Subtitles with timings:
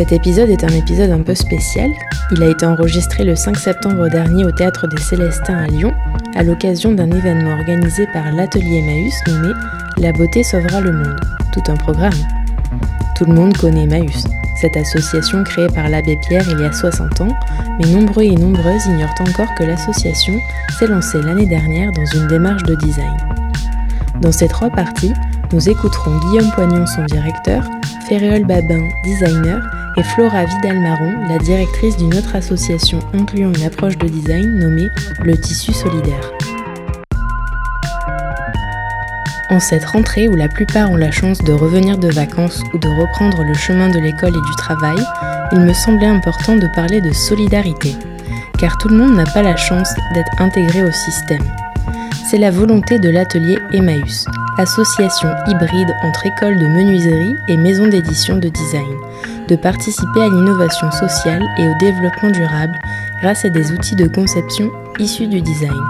[0.00, 1.90] Cet épisode est un épisode un peu spécial.
[2.32, 5.92] Il a été enregistré le 5 septembre dernier au Théâtre des Célestins à Lyon,
[6.34, 9.52] à l'occasion d'un événement organisé par l'Atelier Emmaüs nommé
[9.98, 11.20] La beauté sauvera le monde.
[11.52, 12.14] Tout un programme.
[13.14, 14.24] Tout le monde connaît Emmaüs,
[14.58, 17.38] cette association créée par l'abbé Pierre il y a 60 ans,
[17.78, 20.40] mais nombreux et nombreuses ignorent encore que l'association
[20.78, 23.18] s'est lancée l'année dernière dans une démarche de design.
[24.22, 25.12] Dans ces trois parties,
[25.52, 27.64] nous écouterons Guillaume Poignon, son directeur,
[28.08, 29.60] Ferréol Babin, designer,
[29.96, 34.88] et Flora Vidal-Marron, la directrice d'une autre association incluant une approche de design nommée
[35.24, 36.32] le tissu solidaire.
[39.50, 42.88] En cette rentrée où la plupart ont la chance de revenir de vacances ou de
[42.88, 44.98] reprendre le chemin de l'école et du travail,
[45.52, 47.96] il me semblait important de parler de solidarité,
[48.58, 51.42] car tout le monde n'a pas la chance d'être intégré au système.
[52.30, 54.24] C'est la volonté de l'atelier Emmaüs,
[54.56, 58.96] association hybride entre école de menuiserie et maison d'édition de design,
[59.48, 62.78] de participer à l'innovation sociale et au développement durable
[63.20, 64.70] grâce à des outils de conception
[65.00, 65.82] issus du design.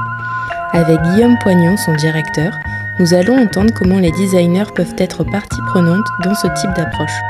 [0.72, 2.55] Avec Guillaume Poignon, son directeur,
[2.98, 7.20] nous allons entendre comment les designers peuvent être partie prenante dans ce type d'approche.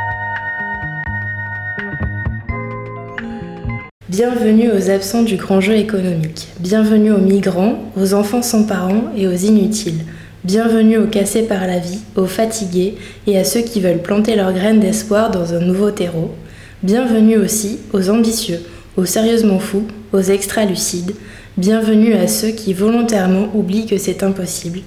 [4.22, 6.48] Bienvenue aux absents du grand jeu économique.
[6.58, 10.04] Bienvenue aux migrants, aux enfants sans parents et aux inutiles.
[10.44, 14.52] Bienvenue aux cassés par la vie, aux fatigués et à ceux qui veulent planter leurs
[14.52, 16.34] graines d'espoir dans un nouveau terreau.
[16.82, 18.60] Bienvenue aussi aux ambitieux,
[18.98, 21.14] aux sérieusement fous, aux extra-lucides.
[21.56, 24.80] Bienvenue à ceux qui volontairement oublient que c'est impossible.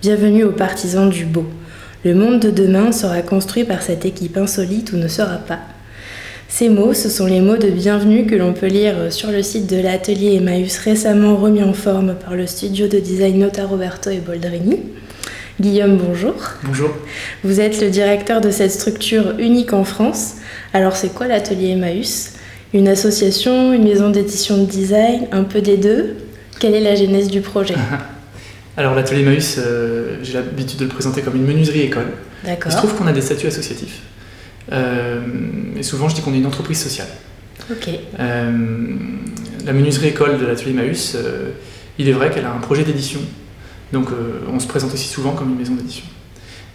[0.00, 1.44] Bienvenue aux partisans du beau.
[2.02, 5.58] Le monde de demain sera construit par cette équipe insolite ou ne sera pas.
[6.52, 9.70] Ces mots, ce sont les mots de bienvenue que l'on peut lire sur le site
[9.70, 14.18] de l'atelier Emmaüs récemment remis en forme par le studio de design Nota Roberto et
[14.18, 14.80] Boldrini.
[15.60, 16.34] Guillaume, bonjour.
[16.64, 16.90] Bonjour.
[17.44, 20.34] Vous êtes le directeur de cette structure unique en France.
[20.74, 22.32] Alors c'est quoi l'atelier Emmaüs?
[22.74, 26.16] Une association, une maison d'édition de design, un peu des deux?
[26.58, 27.76] Quelle est la genèse du projet?
[28.76, 32.08] Alors l'atelier Emmaüs, euh, j'ai l'habitude de le présenter comme une menuiserie école.
[32.44, 32.72] D'accord.
[32.72, 34.00] Il se trouve qu'on a des statuts associatifs.
[34.72, 35.20] Euh,
[35.76, 37.08] et souvent, je dis qu'on est une entreprise sociale.
[38.18, 38.50] Euh,
[39.64, 41.50] la menuiserie école de l'atelier Emmaüs, euh,
[41.98, 43.20] il est vrai qu'elle a un projet d'édition.
[43.92, 44.08] Donc,
[44.52, 46.04] on se présente aussi souvent comme une maison d'édition.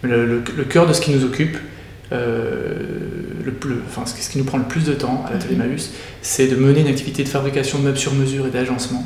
[0.02, 1.56] Mais le, le- le cœur de ce qui nous occupe,
[2.12, 2.74] euh,
[3.44, 3.52] le,
[3.88, 5.62] enfin, ce qui- nous prend le plus de temps à l'atelier Mhm.
[5.62, 5.90] Emmaüs,
[6.22, 9.02] c'est de mener une activité de fabrication de meubles sur mesure et d'agencement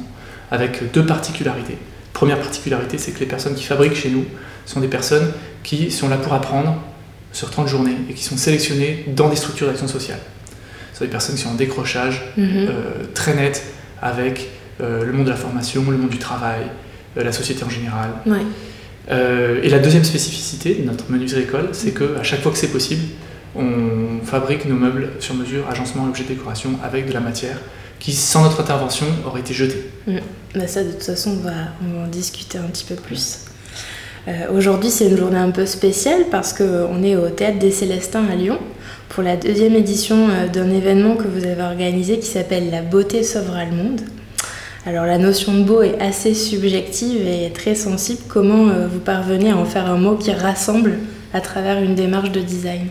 [0.51, 1.79] avec deux particularités.
[2.13, 4.25] Première particularité, c'est que les personnes qui fabriquent chez nous
[4.67, 5.31] sont des personnes
[5.63, 6.83] qui sont là pour apprendre
[7.33, 10.19] sur 30 journées et qui sont sélectionnées dans des structures d'action sociale.
[10.93, 12.47] Ce sont des personnes qui sont en décrochage Mhm.
[12.47, 12.71] euh,
[13.15, 13.63] très net
[14.03, 14.49] avec
[14.81, 16.63] euh, le monde de la formation, le monde du travail,
[17.17, 18.11] euh, la société en général.
[18.27, 18.41] Ouais.
[19.63, 23.03] Et la deuxième spécificité de notre menuiserie école, c'est qu'à chaque fois que c'est possible,
[23.57, 27.57] on fabrique nos meubles sur mesure, agencement et objets de décoration avec de la matière
[27.99, 29.91] qui, sans notre intervention, aurait été jetée.
[30.55, 31.51] Bah ça, de toute façon, on va,
[31.85, 33.41] on va en discuter un petit peu plus.
[34.29, 38.25] Euh, Aujourd'hui, c'est une journée un peu spéciale parce qu'on est au Théâtre des Célestins
[38.31, 38.59] à Lyon
[39.09, 43.23] pour la deuxième édition euh, d'un événement que vous avez organisé qui s'appelle La beauté
[43.23, 44.01] sauvera le monde.
[44.87, 48.21] Alors la notion de beau est assez subjective et très sensible.
[48.29, 50.99] Comment euh, vous parvenez à en faire un mot qui rassemble
[51.33, 52.89] à travers une démarche de design?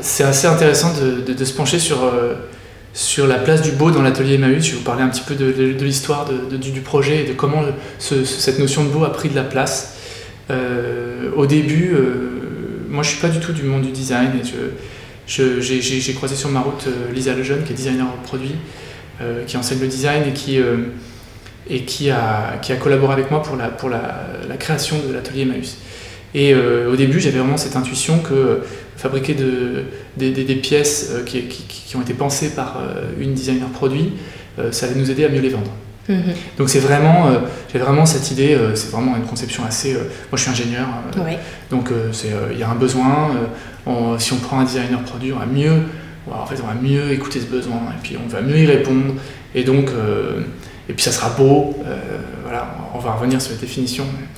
[0.00, 1.98] C'est assez intéressant de, se pencher sur,
[2.94, 4.64] sur la place du beau dans l'atelier Emmaüs.
[4.64, 7.62] Je vais vous parler un petit peu de, l'histoire du, projet et de comment
[7.98, 9.96] ce- ce- cette notion de beau a pris de la place.
[10.50, 12.30] Euh, au début, euh,
[12.88, 14.30] moi je suis pas du tout du monde du design.
[15.26, 18.54] J'ai, croisé sur ma route euh, Lisa Lejeune, qui est designer de produit,
[19.46, 20.24] qui enseigne le design
[21.70, 25.76] et qui, a, collaboré avec moi pour la, pour la, la création de l'atelier Emmaüs.
[26.34, 28.60] Et euh, au début, j'avais vraiment cette intuition que
[28.96, 29.84] fabriquer de,
[30.16, 33.68] des, des- des pièces euh, qui, qui- qui ont été pensées par euh, une designer
[33.68, 34.12] produit,
[34.58, 35.70] euh, ça allait nous aider à mieux les vendre.
[36.08, 36.16] Mhm.
[36.58, 37.38] Donc c'est vraiment, euh,
[37.72, 39.94] j'ai vraiment cette idée, euh, c'est vraiment une conception assez.
[39.94, 39.98] euh,
[40.30, 40.86] moi je suis ingénieur,
[41.16, 41.38] euh, Ouais.
[41.70, 43.30] donc euh, euh, il y a un besoin.
[43.30, 43.46] euh,
[43.86, 45.82] on- si on prend un designer produit, on va mieux,
[46.30, 49.14] en fait, on va mieux écouter ce besoin et puis on va mieux y répondre.
[49.54, 50.40] Et donc, euh,
[50.88, 51.76] et puis ça sera beau.
[51.86, 51.96] euh,
[52.42, 54.04] voilà, on va revenir sur les définitions.
[54.18, 54.28] mais, euh,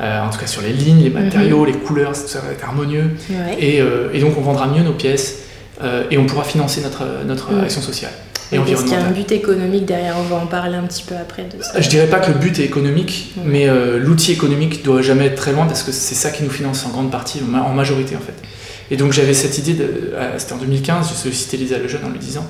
[0.00, 3.10] en tout cas sur les lignes, les matériaux, les couleurs, ça va être harmonieux.
[3.30, 3.56] Ouais.
[3.58, 5.38] Et, euh, et donc on vendra mieux nos pièces
[5.82, 7.60] euh, et on pourra financer notre, notre Mm.
[7.64, 8.12] action sociale.
[8.52, 11.02] et Est-ce qu'il y a un but économique derrière On va en parler un petit
[11.02, 11.80] peu après de ça.
[11.80, 15.34] Je dirais pas que le but est économique, mais euh, l'outil économique doit jamais être
[15.36, 17.72] très loin parce que c'est ça qui nous finance en grande partie, en ma- en
[17.72, 18.34] majorité en fait.
[18.90, 22.20] Et donc j'avais cette idée, euh, c'était en 2015, j'ai sollicité Lisa Lejeune en lui
[22.20, 22.46] disant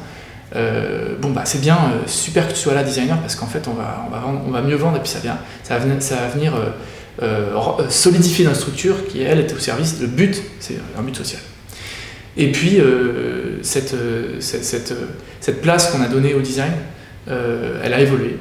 [0.54, 3.66] euh, Bon, bah c'est bien, euh, super que tu sois là, designer, parce qu'en fait
[3.68, 5.80] on va, on, va vendre- on va mieux vendre et puis ça, vient, ça va
[5.84, 6.52] venir, ça va venir
[7.22, 9.98] euh, euh, solidifier notre structure qui, elle, est au service.
[10.00, 11.40] Le but, c'est un but social.
[12.36, 13.94] Et puis euh, cette,
[14.40, 14.94] cette,
[15.40, 16.72] cette, place qu'on a donnée au design,
[17.26, 18.36] elle a évolué.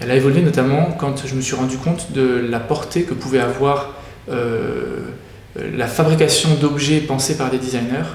[0.00, 3.40] Elle a évolué notamment quand je me suis rendu compte de la portée que pouvait
[3.40, 3.94] avoir
[4.28, 8.08] la fabrication d'objets pensés par des designers,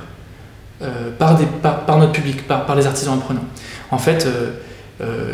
[1.19, 3.45] par, des, par, par notre public, par, par les artisans apprenants.
[3.91, 4.27] En fait,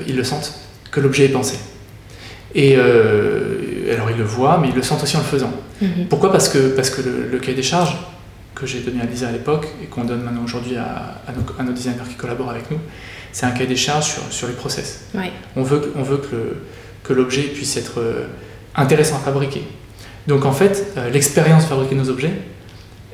[0.07, 0.59] ils le sentent,
[0.91, 1.57] que l'objet est pensé.
[3.91, 5.51] Alors ils le voient, mais ils le sentent aussi en le faisant.
[5.81, 6.07] Mhm.
[6.09, 6.31] Pourquoi?
[6.31, 7.95] Parce que, parce que le, le cahier des charges
[8.53, 11.43] que j'ai donné à Lisa à l'époque et qu'on donne maintenant aujourd'hui à, à nos,
[11.59, 12.79] à nos designers qui collaborent avec nous,
[13.31, 15.01] c'est un cahier des charges sur, sur les process.
[15.13, 15.31] Ouais.
[15.57, 16.57] On veut, que- on veut que, le-
[17.03, 18.27] que l'objet puisse être euh,
[18.75, 19.63] intéressant à fabriquer.
[20.27, 22.31] Donc en fait, euh, l'expérience de fabriquer nos objets,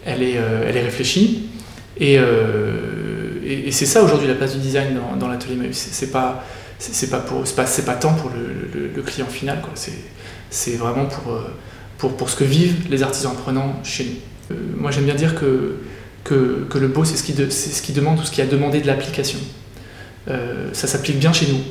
[0.06, 1.50] elle est, euh, elle est réfléchie.
[2.00, 2.16] Et,
[3.46, 5.76] et, et c'est ça aujourd'hui la place du design dans, dans l'atelier Maus.
[5.76, 6.44] C'est pas,
[6.82, 9.62] c'est, pas pour, pas, pas tant pour le, le- client final.
[9.62, 9.72] Quoi.
[9.76, 11.54] C'est, vraiment pour, euh,
[11.98, 14.56] pour, pour ce que vivent les artisans apprenants chez nous.
[14.56, 15.76] Euh, moi j'aime bien dire que,
[16.24, 18.46] que, que le beau c'est ce, qui c'est ce qui demande ou ce qui a
[18.48, 19.40] demandé de l'application.
[20.28, 21.62] Euh, ça s'applique bien chez nous.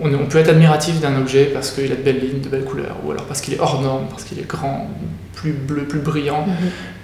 [0.00, 2.64] On, on peut être admiratif d'un objet parce qu'il a de belles lignes, de belles
[2.64, 4.88] couleurs, ou alors parce qu'il est hors norme, parce qu'il est grand,
[5.34, 6.46] plus bleu, plus brillant.
[6.46, 6.52] Mhm.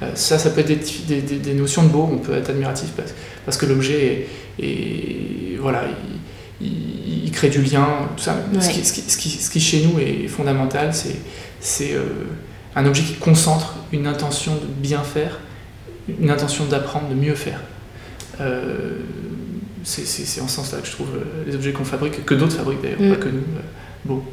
[0.03, 0.77] Euh, ça, ça peut être des,
[1.09, 3.15] des- des- des notions de beau, on peut être admiratif parce,
[3.45, 4.27] parce que l'objet
[4.59, 5.85] est, est- voilà,
[6.61, 7.87] il, il- il crée du lien,
[8.17, 8.37] tout ça.
[8.61, 11.17] Ce, qui, ce qui- ce qui- ce qui, chez nous est fondamental, c'est,
[11.61, 12.03] c'est euh,
[12.77, 15.39] un objet qui concentre une intention de bien faire,
[16.21, 17.61] une intention d'apprendre, de mieux faire.
[18.41, 18.99] Euh,
[19.85, 22.83] c'est, en ce sens-là que je trouve euh, les objets qu'on fabrique, que d'autres fabriquent
[22.83, 23.11] d'ailleurs, Mm.
[23.11, 23.61] pas que nous, euh,
[24.05, 24.25] beaux.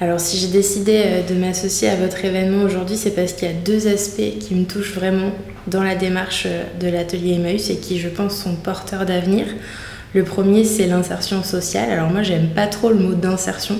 [0.00, 3.50] Alors si j'ai décidé euh, de m'associer à votre événement aujourd'hui, c'est parce qu'il y
[3.50, 5.32] a deux aspects qui me touchent vraiment
[5.66, 6.46] dans la démarche
[6.80, 9.46] de l'atelier Emmaüs et qui, je pense, sont porteurs d'avenir.
[10.14, 11.90] Le premier, c'est l'insertion sociale.
[11.90, 13.78] Alors moi, j'aime pas trop le mot d'insertion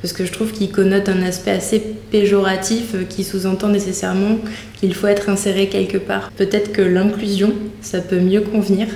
[0.00, 4.38] parce que je trouve qu'il connote un aspect assez péjoratif qui sous-entend nécessairement
[4.78, 6.30] qu'il faut être inséré quelque part.
[6.36, 8.86] Peut-être que l'inclusion, ça peut mieux convenir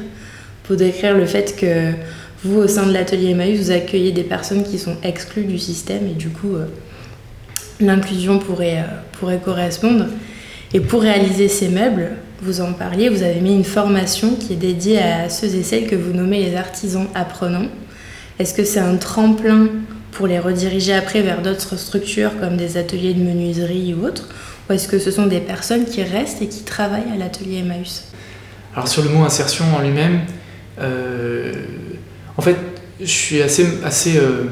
[0.70, 1.90] pour décrire le fait que
[2.44, 6.06] vous, au sein de l'atelier Emmaüs, vous accueillez des personnes qui sont exclues du système
[6.06, 6.66] et du coup, euh,
[7.80, 10.06] l'inclusion pourrait, euh, pourrait correspondre.
[10.72, 14.56] Et pour réaliser ces meubles, vous en parliez, vous avez mis une formation qui est
[14.56, 17.66] dédiée à ceux et celles que vous nommez les artisans apprenants.
[18.38, 19.70] Est-ce que c'est un tremplin
[20.12, 24.28] pour les rediriger après vers d'autres structures comme des ateliers de menuiserie ou autres
[24.68, 28.04] Ou est-ce que ce sont des personnes qui restent et qui travaillent à l'atelier Emmaüs?
[28.72, 30.20] Alors sur le mot insertion en lui-même,
[32.36, 32.56] en fait,
[33.00, 34.44] je suis assez, assez, euh,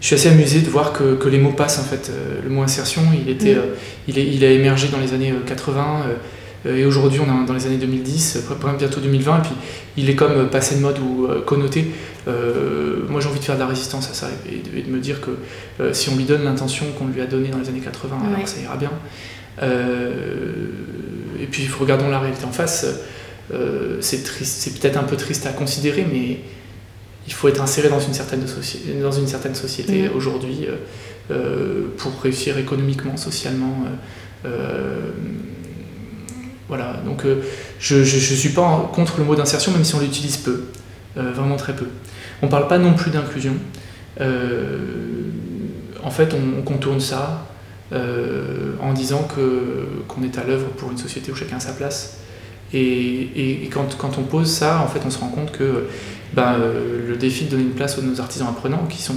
[0.00, 2.10] je suis assez amusé de voir que, que les mots passent en fait.
[2.10, 3.58] Euh, le mot insertion, il était, Mm.
[3.58, 3.74] euh,
[4.08, 6.02] il, est- il a émergé dans les années euh, 80
[6.66, 9.50] euh, et aujourd'hui on est dans les années 2010, euh, bientôt 2020, et puis
[9.98, 11.86] il est comme euh, passé de mode ou euh, connoté.
[12.28, 14.90] Euh, moi j'ai envie de faire de la résistance à ça et de, et de
[14.90, 15.30] me dire que
[15.82, 18.34] euh, si on lui donne l'intention qu'on lui a donnée dans les années 80, Ouais.
[18.36, 18.90] alors ça ira bien.
[19.62, 20.66] Euh,
[21.40, 22.86] et puis regardons la réalité en face.
[23.52, 26.38] Euh, c'est triste, c'est peut-être un peu triste à considérer, mais
[27.26, 30.16] il faut être inséré dans une certaine, soci- dans une certaine société Mhm.
[30.16, 30.76] aujourd'hui euh,
[31.30, 33.84] euh, pour réussir économiquement, socialement.
[34.46, 35.10] euh,
[36.68, 37.24] voilà, donc
[37.78, 40.64] je ne suis pas en- contre le mot d'insertion, même si on l'utilise peu,
[41.16, 41.86] vraiment très peu.
[42.42, 43.54] On ne parle pas non plus d'inclusion.
[46.02, 47.46] En fait, on, on contourne ça
[47.92, 52.18] en disant que qu'on est à l'œuvre pour une société où chacun a sa place.
[52.74, 52.78] Et,
[53.36, 55.84] et- et quand, quand on pose ça, en fait, on se rend compte que
[56.34, 59.14] ben, euh, le défi de donner une place aux nos artisans apprenants qui sont,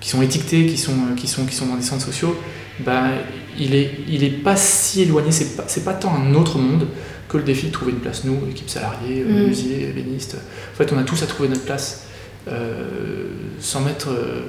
[0.00, 2.36] qui sont étiquetés, qui sont, qui, sont, qui sont dans des centres sociaux,
[2.80, 3.10] ben,
[3.58, 6.88] il n'est il est pas si éloigné, c'est pas, pas tant un autre monde
[7.28, 9.32] que le défi de trouver une place, nous, équipe salariée, Mm.
[9.34, 10.36] menuisier, ébéniste.
[10.72, 12.02] En fait, on a tous à trouver notre place
[12.48, 13.26] euh,
[13.60, 14.42] sans mettre, euh,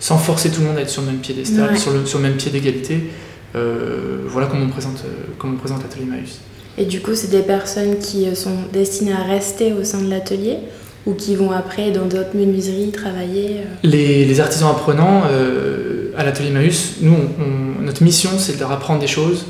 [0.00, 1.76] sans forcer tout le monde à être sur le même piédestal, Ouais.
[1.76, 3.10] sur, le, sur le même pied d'égalité.
[3.56, 6.40] Euh, voilà comment on présente, euh, comment on présente l'atelier Maïs.
[6.78, 10.08] Et du coup, c'est des personnes qui euh, sont destinées à rester au sein de
[10.08, 10.58] l'atelier
[11.06, 16.24] ou qui vont après dans d'autres menuiseries travailler euh, Les, les artisans apprenants euh, à
[16.24, 19.46] l'atelier Maüs, nous, on- on- notre mission, c'est de leur apprendre des choses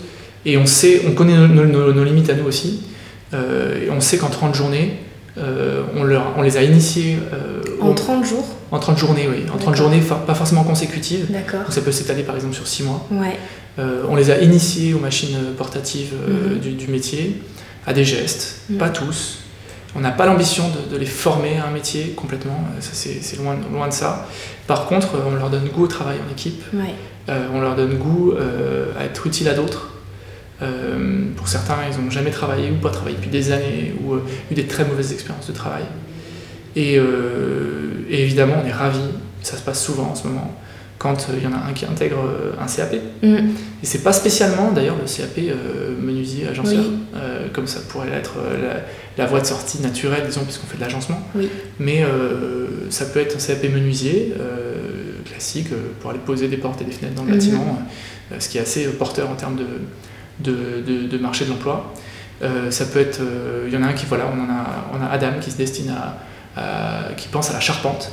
[0.47, 2.81] et on sait, on connaît nos, nos- nos limites à nous aussi.
[3.35, 4.93] Euh, et on sait qu'en 30 journées,
[5.37, 7.19] euh, on, leur, on les a initiés
[7.81, 9.75] en au- 30 jours en 30 journées, oui, en 30 D'accord.
[9.77, 11.27] journées, fa- pas forcément consécutives.
[11.31, 11.71] D'accord.
[11.71, 13.07] Ça peut s'étaler par exemple sur 6 mois.
[13.11, 13.37] Ouais.
[13.79, 16.59] Euh, on les a initiés aux machines portatives euh, Mhm.
[16.59, 17.41] du, du métier,
[17.87, 18.77] à des gestes, Mm.
[18.77, 19.39] pas tous.
[19.95, 23.57] On n'a pas l'ambition de, de les former à un métier complètement, euh, c'est loin,
[23.73, 24.27] loin de ça.
[24.67, 26.95] Par contre, on leur donne goût au travail en équipe, Ouais.
[27.55, 28.35] on leur donne goût
[28.99, 29.91] à être utile à d'autres.
[30.61, 34.25] Euh, pour certains, ils n'ont jamais travaillé ou pas travaillé depuis des années ou euh,
[34.51, 35.85] eu des très mauvaises expériences de travail.
[36.75, 38.99] Et, euh, et évidemment, on est ravis,
[39.43, 40.53] ça se passe souvent en ce moment,
[40.99, 42.95] quand euh, il y en a un qui intègre euh, un CAP.
[43.23, 43.26] Mm.
[43.83, 46.99] Et c'est pas spécialement d'ailleurs le CAP euh, menuisier agenceur, Oui.
[47.17, 48.81] euh, comme ça pourrait être la,
[49.23, 51.21] la voie de sortie naturelle, disons, puisqu'on fait de l'agencement.
[51.37, 51.49] Oui.
[51.78, 54.35] Mais euh, ça peut être un CAP menuisier
[55.31, 55.69] classique
[56.00, 57.35] pour aller poser des portes et des fenêtres dans le Mhm.
[57.38, 57.83] bâtiment,
[58.38, 61.93] ce qui est assez porteur en termes de, de, de- de marché de l'emploi.
[62.71, 63.21] Ça peut être,
[63.67, 65.57] il y en a un qui, voilà, on en a, on a Adam qui se
[65.57, 66.19] destine à,
[66.61, 68.11] à- qui pense à la charpente.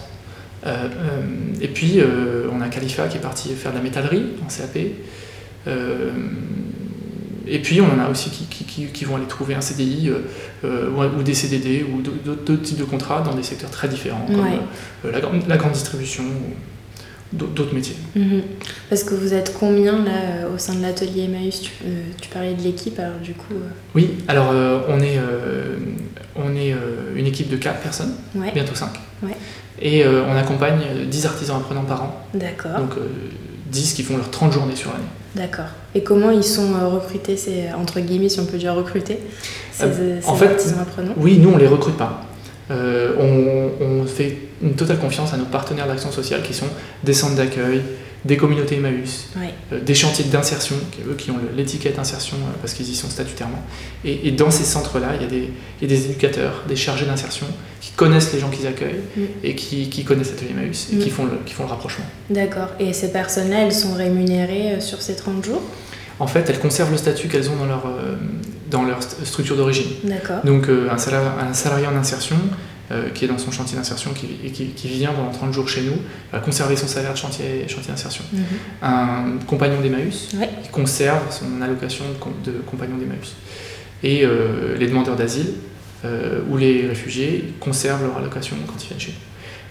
[0.65, 1.21] Euh, euh,
[1.61, 4.77] et puis euh, on a Khalifa qui est parti faire de la métallerie en CAP.
[7.47, 10.11] Et puis on en a aussi qui, qui- qui- vont aller trouver un CDI
[10.63, 15.11] ou, des CDD ou d'autres- types de contrats dans des secteurs très différents, comme Ouais.
[15.11, 16.53] la, grande- la grande distribution ou
[17.37, 17.95] d'autres métiers.
[18.15, 18.41] Mhm.
[18.89, 20.11] Parce que vous êtes combien là
[20.45, 23.53] euh, au sein de l'atelier Emmaüs tu, euh, tu parlais de l'équipe, alors du coup.
[23.53, 25.19] euh, Oui, alors euh, on est,
[26.35, 26.73] on est
[27.15, 28.89] une équipe de 4 personnes, Ouais, bientôt 5.
[29.23, 29.29] Ouais.
[29.81, 33.07] Et on accompagne euh, 10 artisans apprenants par an, d'accord, donc euh,
[33.71, 35.03] 10 qui font leurs 30 journées sur l'année.
[35.35, 35.65] d'accord.
[35.93, 39.19] Et comment ils sont recrutés, c'est entre guillemets si on peut dire recruter,
[39.73, 39.85] ces,
[40.21, 41.13] ces en fait, artisans apprenants?
[41.17, 42.21] Oui, nous on les recrute pas.
[42.69, 46.67] On, on fait une totale confiance à nos partenaires d'action sociale qui sont
[47.03, 47.81] des centres d'accueil,
[48.23, 49.27] des communautés Emmaüs,
[49.71, 53.07] euh, des chantiers d'insertion, qui, eux qui ont l'étiquette insertion euh, parce qu'ils y sont
[53.09, 53.61] statutairement.
[54.03, 55.49] Et, et dans ces centres-là, il y, a des-
[55.81, 57.45] il y a des éducateurs, des chargés d'insertion
[57.81, 59.21] qui connaissent les gens qu'ils accueillent Mm.
[59.43, 60.99] et qui, qui connaissent l'atelier Emmaüs et Mm.
[60.99, 62.05] qui, font le, qui font le rapprochement.
[62.31, 62.69] D'accord.
[62.79, 65.61] Et ces personnes-là, elles sont rémunérées euh, sur ces 30 jours?
[66.17, 68.15] En fait, elles conservent le statut qu'elles ont dans leur, euh,
[68.71, 69.87] dans leur st- structure d'origine.
[70.03, 70.37] D'accord.
[70.45, 72.37] Donc un salarié en insertion
[72.91, 75.67] euh, qui est dans son chantier d'insertion qui, et qui, qui vient pendant 30 jours
[75.67, 75.97] chez nous
[76.31, 78.23] va conserver son salaire de chantier, chantier d'insertion.
[78.31, 78.43] Mhm.
[78.83, 80.49] Un compagnon d'Emmaüs Ouais.
[80.63, 83.33] qui conserve son allocation de, com- de compagnon d'Emmaüs.
[84.03, 85.53] Et euh, les demandeurs d'asile
[86.05, 89.17] euh, ou les réfugiés conservent leur allocation quand ils viennent chez nous.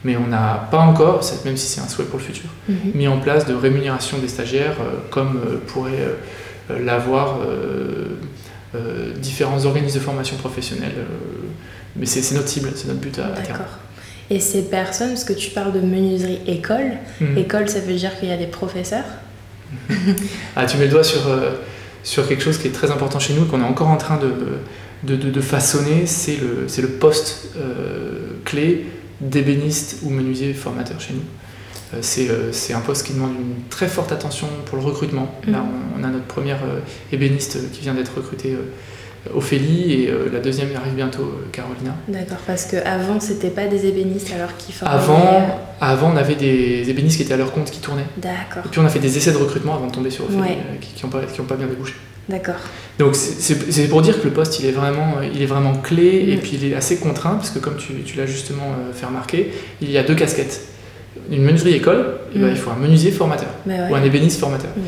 [0.07, 2.77] Mais on n'a pas encore, même si c'est un souhait pour le futur, Mhm.
[2.95, 4.77] mis en place de rémunération des stagiaires
[5.11, 5.93] comme pourraient
[6.71, 7.39] euh, l'avoir
[9.19, 10.93] différents organismes de formation professionnelle.
[10.99, 11.05] euh,
[11.97, 13.61] mais c'est notre cible, c'est notre but à, à terme.
[14.31, 17.39] Et ces personnes, parce que tu parles de menuiserie école, Mhm.
[17.39, 19.05] école ça veut dire qu'il y a des professeurs
[20.57, 21.53] Ah, tu mets le doigt sur, euh,
[22.03, 24.33] sur quelque chose qui est très important chez nous, qu'on est encore en train de,
[25.05, 28.87] de, de- de façonner, c'est le, le poste euh, clé
[29.21, 31.23] d'ébéniste ou menuisier formateur chez nous.
[31.95, 35.35] Euh, c'est, euh, c'est un poste qui demande une très forte attention pour le recrutement.
[35.47, 35.65] Là, Mhm.
[35.97, 36.81] on, on a notre première euh,
[37.13, 38.57] ébéniste qui vient d'être recrutée,
[39.35, 41.95] Ophélie, et euh, la deuxième arrive bientôt, euh, Carolina.
[42.09, 44.95] D'accord, parce qu'avant, c'était pas des ébénistes alors qu'ils formaient.
[44.95, 48.05] Avant, avant, on avait des ébénistes qui étaient à leur compte qui tournaient.
[48.19, 50.41] D'accord, Et puis on a fait des essais de recrutement avant de tomber sur Ophélie,
[50.43, 50.59] Ouais.
[50.81, 51.95] qui n'ont pas, qui ont pas bien débouché.
[52.29, 52.55] d'accord.
[52.99, 56.37] Donc c'est- pour dire que le poste il est vraiment, il est vraiment clé et
[56.37, 56.41] Mm.
[56.41, 59.91] puis il est assez contraint parce que comme tu, tu l'as justement fait remarquer, il
[59.91, 60.61] y a deux casquettes.
[61.31, 62.51] Une menuiserie école, eh ben, Mm.
[62.51, 63.91] il faut un menuisier formateur Bah ouais.
[63.91, 64.71] ou un ébéniste formateur.
[64.77, 64.81] Mm.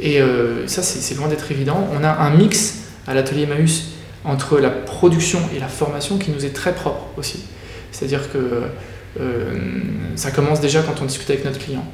[0.00, 1.88] Et euh, ça c'est loin d'être évident.
[1.98, 3.90] On a un mix à l'atelier Maüs
[4.24, 7.44] entre la production et la formation qui nous est très propre aussi.
[7.92, 8.38] C'est-à-dire que
[9.20, 9.52] euh,
[10.16, 11.84] ça commence déjà quand on discute avec notre client.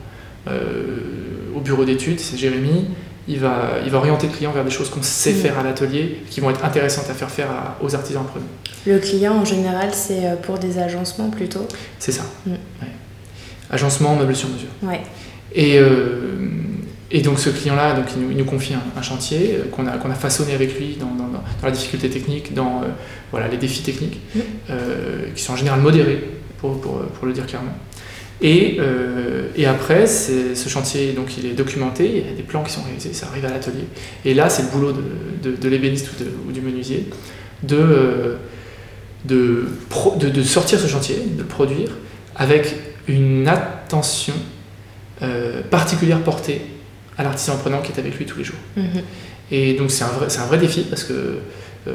[0.48, 2.86] Euh, au bureau d'études, c'est Jérémy,
[3.28, 5.36] il va, il va orienter le client vers des choses qu'on sait Mm.
[5.36, 8.46] faire à l'atelier, qui vont être intéressantes à faire faire à- aux artisans apprenants.
[8.86, 11.66] Le client, en général, c'est pour des agencements plutôt?
[11.98, 12.22] C'est ça.
[12.46, 12.54] Ouais.
[13.70, 14.68] Agencement, meubles sur mesure.
[14.82, 15.00] Ouais.
[15.54, 16.48] Et, euh,
[17.10, 19.86] et donc ce client-là, donc il nous, il nous confie un, un chantier euh, qu'on
[19.86, 22.86] a, qu'on a façonné avec lui dans, dans- la difficulté technique, dans euh,
[23.30, 24.40] voilà, les défis techniques, Mm.
[25.34, 26.24] qui sont en général modérés,
[26.58, 27.74] pour, pour, pour le dire clairement.
[28.42, 28.78] Et,
[29.56, 32.82] et après, ce chantier, donc, il est documenté, il y a des plans qui sont
[32.82, 33.84] réalisés, ça arrive à l'atelier.
[34.24, 37.06] Et là, c'est le boulot de, de- de l'ébéniste ou, de- ou du menuisier
[37.62, 38.36] de,
[39.26, 41.90] de, pro- de- de sortir ce chantier, de le produire,
[42.36, 42.74] avec
[43.10, 44.34] une attention
[45.22, 46.62] euh, particulière portée
[47.18, 48.58] à l'artisan apprenant qui est avec lui tous les jours.
[48.76, 49.02] Mhm.
[49.50, 51.38] Et donc c'est un vrai, c'est un vrai défi parce que
[51.88, 51.92] euh,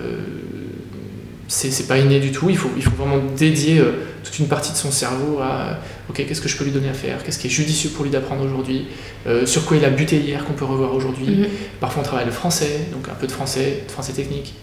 [1.48, 2.50] c'est c'est pas inné du tout.
[2.50, 3.92] Il faut, il faut vraiment dédier euh,
[4.24, 5.80] toute une partie de son cerveau à
[6.10, 8.12] ok qu'est-ce que je peux lui donner à faire, qu'est-ce qui est judicieux pour lui
[8.12, 8.88] d'apprendre aujourd'hui,
[9.26, 11.28] euh, sur quoi il a buté hier qu'on peut revoir aujourd'hui?
[11.28, 11.48] Mhm.
[11.80, 14.54] Parfois on travaille le français, donc un peu de français, de français technique.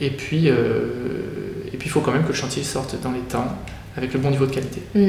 [0.00, 3.56] Et puis et puis il faut quand même que le chantier sorte dans les temps
[3.96, 4.82] avec le bon niveau de qualité.
[4.94, 5.08] Mm.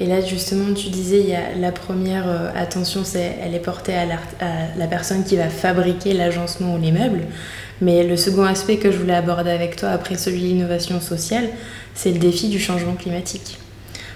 [0.00, 3.60] Et là, justement, tu disais, il y a la première euh, attention, c'est, elle est
[3.60, 4.02] portée à
[4.40, 7.20] à la personne qui va fabriquer l'agencement ou les meubles.
[7.80, 11.48] Mais le second aspect que je voulais aborder avec toi, après celui de l'innovation sociale,
[11.94, 13.58] c'est le défi du changement climatique.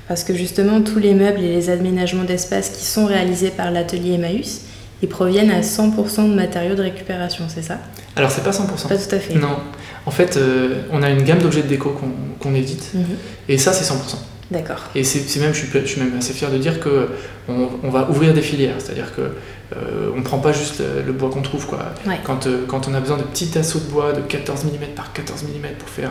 [0.08, 4.14] Parce que justement, tous les meubles et les aménagements d'espace qui sont réalisés par l'atelier
[4.14, 4.62] Emmaüs,
[5.02, 7.78] ils proviennent à 100% de matériaux de récupération, c'est ça?
[8.16, 8.88] Alors, c'est pas 100%.
[8.88, 9.34] Pas tout à fait.
[9.34, 9.56] Non.
[10.06, 11.94] En fait, euh, on a une gamme d'objets de déco
[12.40, 13.04] qu'on édite, Mhm.
[13.48, 14.18] et ça, c'est 100%.
[14.50, 14.82] D'accord.
[14.94, 17.10] Et c'est c'est même, je suis, je suis même assez fier de dire que
[17.48, 19.32] on, on va ouvrir des filières, c'est-à-dire que
[19.76, 21.78] euh, on prend pas juste le, le bois qu'on trouve, quoi.
[22.06, 22.18] Ouais.
[22.25, 25.12] Quand, euh, quand on a besoin de petits tasseaux de bois de 14 mm par
[25.12, 26.10] 14 mm pour faire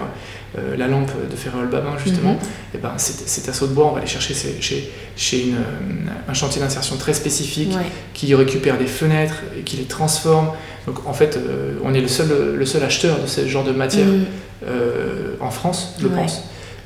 [0.57, 2.37] euh, la lampe de Ferrol Babin justement,
[2.75, 6.11] et ben ces, ces tasseaux de bois, on va les chercher chez, chez, une, euh,
[6.29, 7.85] un chantier d'insertion très spécifique Ouais.
[8.13, 10.49] qui récupère des fenêtres et qui les transforme.
[10.85, 13.71] Donc en fait, euh, on est le seul, le seul acheteur de ce genre de
[13.71, 14.25] matière Mhm.
[14.67, 16.15] euh, en France, je Ouais.
[16.15, 16.43] pense.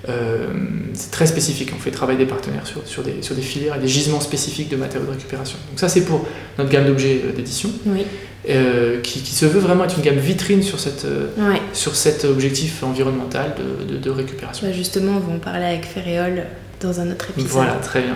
[0.09, 0.47] Euh,
[0.93, 1.71] c'est très spécifique.
[1.75, 4.69] On fait travailler des partenaires sur, sur, des, sur des filières et des gisements spécifiques
[4.69, 5.57] de matériaux de récupération.
[5.69, 6.25] Donc ça, c'est pour
[6.57, 8.05] notre gamme d'objets euh, d'édition, Oui.
[8.49, 11.05] euh, qui, qui se veut vraiment être une gamme vitrine sur, cette,
[11.37, 11.61] Ouais.
[11.73, 14.65] sur cet objectif environnemental de, de- de récupération.
[14.67, 16.43] Bah, justement, on va en parler avec Ferréol
[16.81, 17.51] dans un autre épisode.
[17.51, 18.15] Voilà, très bien.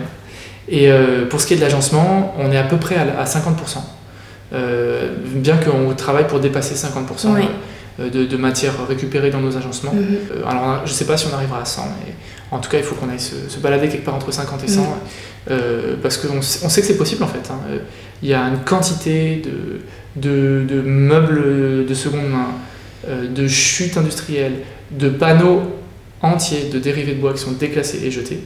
[0.67, 3.25] Et euh, pour ce qui est de l'agencement, on est à peu près à, à
[3.25, 3.77] 50%.
[4.53, 7.43] Euh, bien qu'on travaille pour dépasser 50% Ouais.
[7.99, 9.93] Euh, de, de matière récupérée dans nos agencements.
[9.93, 10.03] Mhm.
[10.31, 12.13] Euh, alors, je ne sais pas si on arrivera à 100, mais
[12.51, 14.67] en tout cas, il faut qu'on aille se, se balader quelque part entre 50 et
[14.67, 14.85] 100, Mm.
[15.51, 17.49] euh, parce qu'on on sait que c'est possible en fait.
[17.51, 17.59] hein.
[18.23, 19.81] Il y a une quantité de,
[20.15, 22.47] de, de meubles de seconde main,
[23.07, 24.59] euh, de chutes industrielles,
[24.91, 25.61] de panneaux
[26.21, 28.39] entiers de dérivés de bois qui sont déclassés et jetés,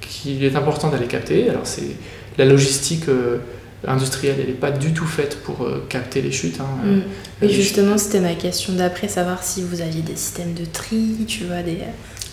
[0.00, 1.48] qu'il est important d'aller capter.
[1.48, 1.96] Alors, c'est
[2.38, 3.04] la logistique.
[3.84, 6.60] Euh, industrielle, elle n'est pas du tout faite pour euh, capter les chutes.
[6.60, 6.66] hein.
[6.84, 6.88] Mm.
[7.42, 11.24] Oui, les justement, c'était ma question d'après, savoir si vous aviez des systèmes de tri,
[11.26, 11.78] tu vois, des,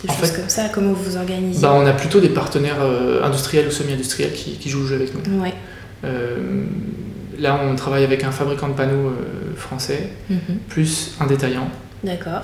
[0.08, 1.62] choses fait, comme ça, comment vous vous organisez.
[1.62, 4.96] Bah, on a plutôt des partenaires euh, industriels ou semi-industriels qui, qui jouent le jeu
[4.96, 5.42] avec nous.
[5.42, 5.54] Ouais.
[6.06, 6.64] Euh,
[7.40, 10.58] là, on travaille avec un fabricant de panneaux euh, français, Mhm.
[10.70, 11.70] plus un détaillant,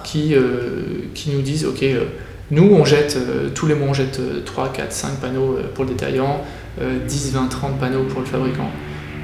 [0.03, 2.05] qui, euh, qui nous disent Ok, euh,
[2.51, 5.63] nous, on jette, euh, tous les mois, on jette euh, 3, 4, 5 panneaux euh,
[5.73, 6.41] pour le détaillant,
[6.81, 8.69] euh, 10, 20, 30 panneaux pour le fabricant.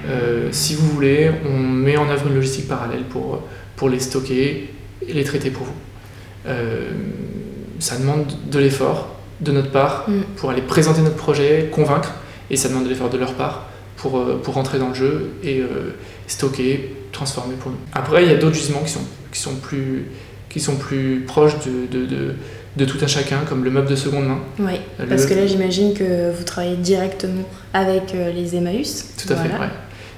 [0.08, 3.42] Euh, si vous voulez, on met en œuvre une logistique parallèle pour,
[3.76, 4.70] pour les stocker
[5.08, 5.74] et les traiter pour vous.
[6.48, 6.92] Euh,
[7.80, 10.22] ça demande de l'effort de notre part Mm.
[10.38, 12.14] pour aller présenter notre projet, convaincre,
[12.50, 13.66] et ça demande de l'effort de leur part
[13.98, 15.96] pour, euh, pour rentrer dans le jeu et euh,
[16.28, 17.78] stocker, transformer pour nous.
[17.94, 20.06] Après, il y a d'autres gisements qui sont, qui sont, plus,
[20.50, 22.36] qui sont plus proches de, de, de,
[22.78, 24.40] de tout un chacun, comme le meuble de seconde main.
[24.60, 29.06] Oui, Le- parce que là, j'imagine que vous travaillez directement avec les Emmaüs.
[29.18, 29.66] Tout à fait, Voilà.
[29.66, 29.72] ouais.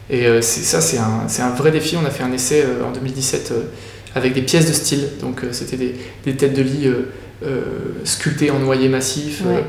[0.10, 0.98] Et euh, ça, c'est
[1.42, 1.98] un, vrai défi.
[1.98, 3.64] On a fait un essai euh, en 2017 euh,
[4.16, 5.10] avec des pièces de style.
[5.22, 6.90] Donc, c'était des, des têtes de lit
[8.04, 9.44] sculptées en noyer massif.
[9.46, 9.64] Ouais.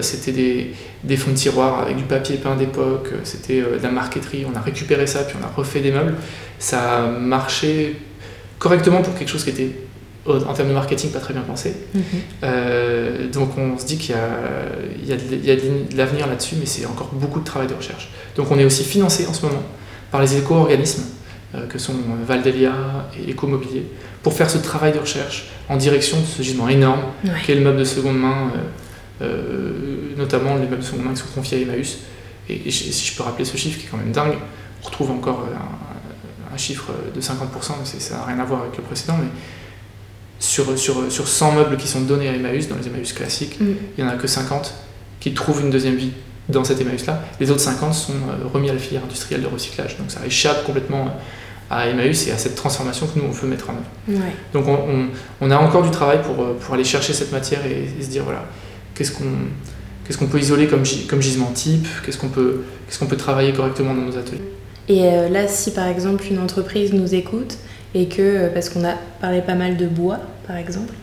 [0.00, 3.08] C'était des, des fonds de tiroir avec du papier peint d'époque.
[3.24, 4.44] C'était de la marqueterie.
[4.52, 6.14] On a récupéré ça, puis on a refait des meubles.
[6.58, 7.96] Ça a marché
[8.58, 9.72] correctement pour quelque chose qui était,
[10.26, 11.74] en termes de marketing, pas très bien pensé.
[11.94, 12.02] Mhm.
[12.44, 14.28] Euh, donc on se dit qu'il y a,
[15.02, 15.08] il
[15.44, 18.10] y a de, l'avenir là-dessus, mais c'est encore beaucoup de travail de recherche.
[18.36, 19.62] Donc on est aussi financé en ce moment
[20.10, 21.04] par les éco-organismes
[21.54, 21.94] euh, que sont
[22.26, 22.72] Valdelia
[23.18, 23.84] et Écomobilier
[24.22, 27.30] pour faire ce travail de recherche en direction de ce gisement énorme Ouais.
[27.46, 28.50] qu'est le meuble de seconde main,
[29.22, 29.72] euh, euh,
[30.16, 31.98] notamment les meubles de seconde main qui sont confiés à Emmaüs.
[32.48, 34.34] Et, et si je peux rappeler ce chiffre qui est quand même dingue,
[34.82, 38.76] on retrouve encore un, un chiffre de 50%, c'est- ça n'a rien à voir avec
[38.76, 39.28] le précédent, mais
[40.40, 43.64] sur, sur, sur 100 meubles qui sont donnés à Emmaüs, dans les Emmaüs classiques, Mm.
[43.98, 44.74] il n'y en a que 50
[45.20, 46.10] qui trouvent une deuxième vie
[46.48, 47.22] dans cet Emmaüs-là.
[47.38, 49.96] Les autres 50 sont euh, remis à la filière industrielle de recyclage.
[49.98, 51.08] Donc ça échappe complètement
[51.70, 54.18] à Emmaüs et à cette transformation que nous, on veut mettre en œuvre.
[54.20, 54.32] Ouais.
[54.52, 55.06] Donc on, on-
[55.40, 58.08] on a encore du travail pour, euh, pour aller chercher cette matière et, et se
[58.08, 58.44] dire, voilà,
[58.94, 59.24] qu'est-ce qu'on
[60.06, 63.52] qu'est-ce qu'on peut isoler comme, comme gisement type, qu'est-ce qu'on peut, qu'est-ce qu'on peut travailler
[63.52, 64.40] correctement dans nos ateliers?
[64.88, 67.58] Et euh, là, si par exemple une entreprise nous écoute
[67.94, 70.94] et que, euh, parce qu'on a parlé pas mal de bois par exemple,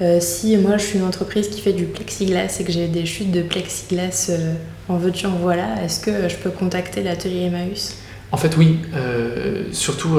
[0.00, 3.06] euh, si moi je suis une entreprise qui fait du plexiglas et que j'ai des
[3.06, 4.54] chutes de plexiglas euh,
[4.88, 7.96] en veux-tu en voilà, est-ce que je peux contacter l'atelier Emmaüs?
[8.32, 10.18] En fait, oui, euh, surtout,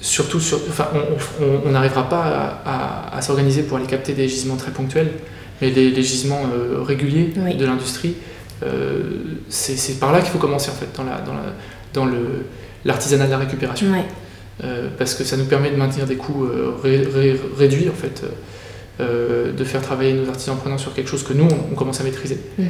[0.00, 0.88] surtout sur, enfin,
[1.66, 2.62] on- n'arrivera pas à,
[3.12, 5.10] à- à s'organiser pour aller capter des gisements très ponctuels,
[5.60, 6.42] mais les, les gisements
[6.82, 7.54] réguliers Oui.
[7.56, 8.14] de l'industrie,
[9.48, 11.40] c'est c'est par là qu'il faut commencer en fait, dans, la, dans, la,
[11.94, 12.44] dans le,
[12.84, 14.04] l'artisanat de la récupération, Ouais.
[14.62, 17.94] Euh, parce que ça nous permet de maintenir des coûts euh, ré- ré- réduits en
[17.94, 18.22] fait,
[19.00, 22.00] euh, de faire travailler nos artisans prenants sur quelque chose que nous on, on commence
[22.00, 22.66] à maîtriser, Mhm.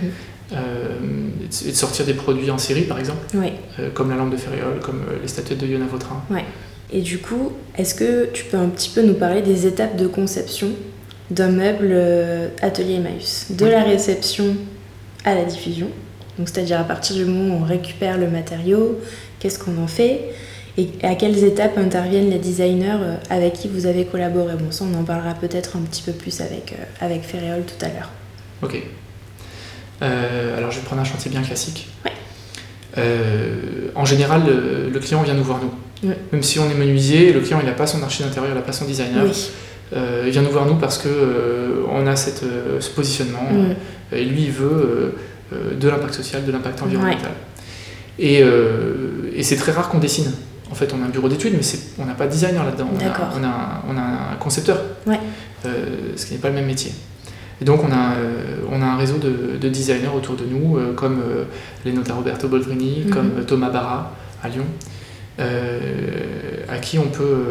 [0.53, 3.19] et de- sortir des produits en série par exemple.
[3.95, 6.23] Comme la lampe de Ferréol, comme les statuettes de Yona Vautrin.
[6.93, 10.07] Et du coup, est-ce que tu peux un petit peu nous parler des étapes de
[10.07, 10.69] conception
[11.31, 11.95] d'un meuble
[12.63, 14.57] atelier Emmaüs, de la réception
[15.25, 15.89] à la diffusion.
[16.39, 18.99] Donc c'est-à-dire à partir du moment où on récupère le matériau,
[19.39, 20.21] qu'est-ce qu'on en fait?
[20.79, 24.55] Et à quelles étapes interviennent les designers euh, avec qui vous avez collaboré?
[24.57, 27.85] Bon, ça on en parlera peut-être un petit peu plus avec, euh, avec Ferréol tout
[27.85, 28.11] à l'heure.
[28.63, 28.77] Ok.
[30.01, 31.89] alors je vais prendre un chantier bien classique.
[32.05, 33.03] Ouais.
[33.95, 34.43] en général,
[34.93, 36.13] le, client vient nous voir nous.
[36.33, 38.63] Même si on est menuisier, le client il n'a pas son archi d'intérieur, il n'a
[38.63, 39.25] pas son designer.
[39.25, 39.51] Oui.
[39.93, 43.51] Euh, il vient nous voir nous parce que euh, on a cette, euh, ce positionnement
[43.51, 44.15] mm.
[44.15, 45.15] et lui il veut
[45.53, 47.33] de l'impact social, de l'impact environnemental.
[48.21, 48.41] Et,
[49.35, 50.31] et c'est très rare qu'on dessine.
[50.71, 52.89] En fait, on a un bureau d'études, mais on n'a pas de designer là-dedans.
[52.93, 54.79] On, on, a, on, a, un concepteur,
[56.17, 56.93] ce qui n'est pas le même métier.
[57.61, 58.15] Et donc, on a,
[58.71, 61.21] on a un réseau de, de designers autour de nous, comme
[61.85, 63.11] les notaires Roberto Boldrini, mm-hmm.
[63.11, 64.65] comme Thomas Barra à Lyon,
[65.39, 67.45] à qui on peut,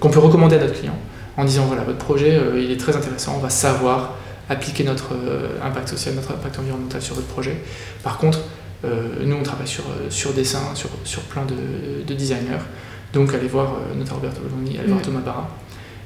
[0.00, 0.96] qu'on peut recommander à notre client
[1.36, 4.14] en disant voilà, votre projet euh, il est très intéressant, on va savoir
[4.48, 7.56] appliquer notre euh, impact social, notre impact environnemental sur votre projet.
[8.02, 8.42] Par contre, euh,
[8.84, 12.64] nous on travaille sur, sur dessin, sur, sur plein de, de designers.
[13.12, 15.04] Donc allez voir notre Roberto Bologna, allez voir mm.
[15.04, 15.56] Thomas Barra.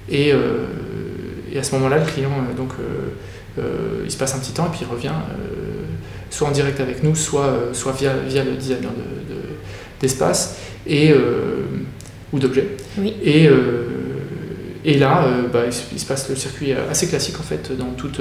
[0.08, 0.32] Et,
[1.52, 2.72] et à ce moment-là, le client, donc,
[4.04, 5.14] il se passe un petit temps et puis il revient
[6.30, 8.90] soit en direct avec nous, soit, soit via, via le designer
[10.00, 11.14] d'espace de, et
[12.32, 12.76] ou d'objets.
[12.98, 13.14] Oui.
[13.22, 13.48] Et,
[14.86, 18.20] et là, euh, bah, il, se passe le circuit assez classique en fait dans toute,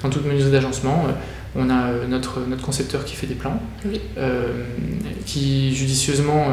[0.00, 1.06] dans toute menuiserie d'agencement.
[1.56, 3.60] On a euh, notre, notre concepteur qui fait des plans,
[4.18, 4.64] euh,
[5.26, 6.46] qui judicieusement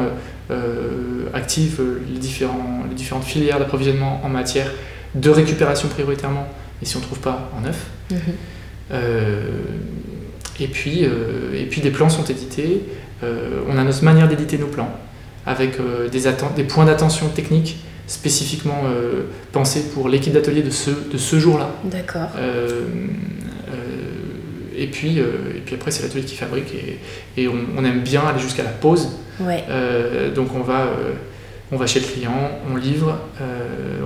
[1.32, 1.80] active
[2.12, 4.70] les, différents, les différentes filières d'approvisionnement en matière
[5.14, 6.46] de récupération prioritairement,
[6.82, 7.86] et si on ne trouve pas en neuf.
[8.10, 8.98] Mhm.
[10.60, 12.82] et, puis, et puis des plans sont édités.
[13.22, 14.90] on a notre manière d'éditer nos plans,
[15.46, 15.78] avec
[16.10, 16.20] des,
[16.54, 21.70] des points d'attention techniques spécifiquement euh, pensé pour l'équipe d'atelier de ce, de ce jour-là.
[21.84, 22.28] D'accord.
[24.72, 28.00] Euh, euh, et, puis, et puis après, c'est l'atelier qui fabrique et, et on, aime
[28.00, 29.08] bien aller jusqu'à la pause.
[29.40, 29.64] Ouais.
[30.34, 30.90] donc on va,
[31.72, 33.18] on va chez le client, on livre,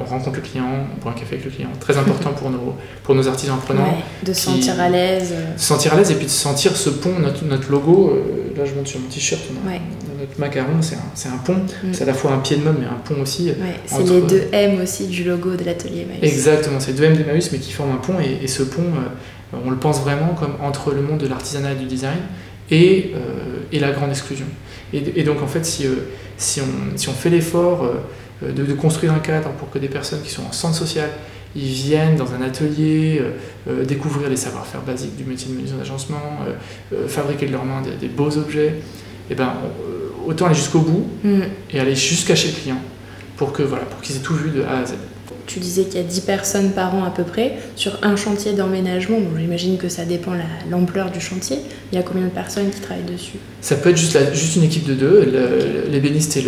[0.00, 1.68] on rencontre le client, on boit un café avec le client.
[1.80, 3.98] Très important pour nos, pour nos artisans prenants.
[4.22, 5.34] de se sentir à l'aise.
[5.56, 8.16] Se sentir à l'aise et puis de sentir ce pont, notre, notre logo.
[8.56, 9.42] là, je monte sur mon t-shirt.
[9.66, 9.80] Ouais
[10.18, 11.54] notre macaron, c'est un, pont.
[11.54, 11.92] Mm.
[11.92, 13.52] C'est à la fois un pied de meuble, mais un pont aussi.
[13.86, 16.22] c'est les deux M aussi du logo de l'atelier Emmaüs.
[16.22, 18.14] Exactement, c'est deux M d'Emmaüs, mais qui forment un pont.
[18.20, 19.08] Et, ce pont, euh,
[19.52, 22.18] on le pense vraiment comme entre le monde de l'artisanat et du design
[22.70, 24.46] et, euh, et la grande exclusion.
[24.92, 25.94] Et, donc, en fait, si, euh,
[26.36, 27.90] si, on, si on fait l'effort
[28.40, 31.10] de, de, construire un cadre pour que des personnes qui sont en centre social
[31.56, 33.22] ils viennent dans un atelier
[33.84, 36.40] découvrir les savoir-faire basiques du métier de menuisier d'agencement,
[37.08, 39.54] fabriquer de leurs mains des, beaux objets, et eh ben,
[40.26, 41.40] autant aller jusqu'au bout mm.
[41.70, 42.80] et aller jusqu'à chez le client
[43.36, 44.94] pour que voilà, pour qu'ils aient tout vu de A à Z.
[45.46, 48.52] Tu disais qu'il y a 10 personnes par an à peu près sur un chantier
[48.52, 49.18] d'emménagement.
[49.18, 50.32] Bon, j'imagine que ça dépend
[50.70, 51.58] l'ampleur du chantier.
[51.92, 53.38] Il y a combien de personnes qui travaillent dessus?
[53.60, 55.32] Ça peut être juste, juste une équipe de deux,
[55.90, 56.38] l'ébéniste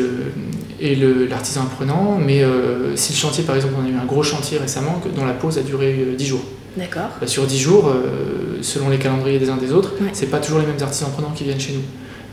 [0.80, 0.96] et
[1.30, 2.18] l'artisan apprenant.
[2.18, 5.24] Mais euh, si le chantier, par exemple, on a eu un gros chantier récemment dont
[5.24, 6.42] la pause a duré 10 euh, jours.
[6.76, 7.10] D'accord.
[7.20, 10.58] Bah, sur 10 jours, euh, selon les calendriers des uns des autres, c'est pas toujours
[10.58, 11.82] les mêmes artisans apprenants qui viennent chez nous.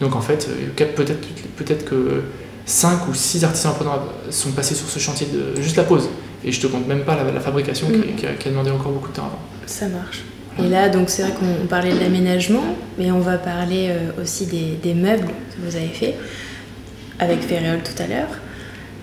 [0.01, 1.15] Donc en fait, peut-être
[1.55, 2.23] peut que
[2.65, 6.09] 5 ou 6 artisans apprenants sont passés sur ce chantier de juste la pause.
[6.45, 9.25] Et je te compte même pas la, fabrication qui, a, demandé encore beaucoup de temps
[9.25, 9.39] avant.
[9.65, 10.21] Ça marche.
[10.63, 12.63] Et là, donc c'est vrai qu'on parlait de l'aménagement,
[12.99, 16.15] mais on va parler euh, aussi des, meubles que vous avez fait
[17.19, 18.29] avec Ferréol tout à l'heure.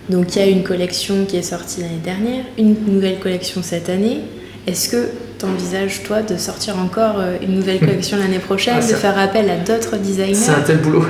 [0.08, 3.88] Donc il y a une collection qui est sortie l'année dernière, une nouvelle collection cette
[3.88, 4.20] année.
[4.68, 8.94] Est-ce que t'envisages, toi, de sortir encore euh, une nouvelle collection l'année prochaine, ah, de
[8.94, 10.34] faire appel à d'autres designers?
[10.34, 11.04] C'est un tel boulot.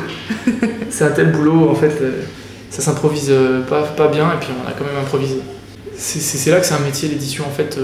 [0.90, 2.22] c'est un tel boulot, en fait, euh,
[2.70, 3.30] ça s'improvise
[3.68, 5.36] pas, pas bien, et puis on a quand même improvisé.
[6.02, 7.78] C'est là que c'est un métier, l'édition, en fait.